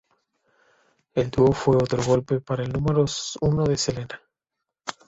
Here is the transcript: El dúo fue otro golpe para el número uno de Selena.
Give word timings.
El 1.13 1.29
dúo 1.29 1.51
fue 1.51 1.75
otro 1.75 2.03
golpe 2.03 2.41
para 2.41 2.63
el 2.63 2.73
número 2.73 3.05
uno 3.41 3.65
de 3.65 3.77
Selena. 3.77 4.19